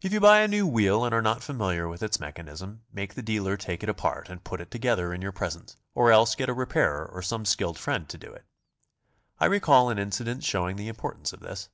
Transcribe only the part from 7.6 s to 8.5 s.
friend to do it.